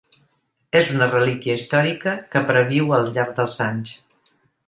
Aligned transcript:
És 0.79 0.87
una 0.93 1.07
relíquia 1.09 1.57
històrica 1.59 2.15
que 2.35 2.43
perviu 2.49 2.95
al 2.99 3.07
llarg 3.19 3.37
dels 3.41 3.61
anys. 3.69 3.95